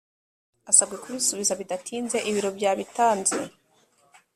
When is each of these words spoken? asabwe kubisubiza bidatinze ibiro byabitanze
asabwe 0.69 0.95
kubisubiza 1.03 1.53
bidatinze 1.61 2.17
ibiro 2.29 2.49
byabitanze 2.57 3.37